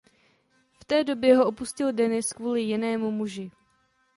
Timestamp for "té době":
0.85-1.37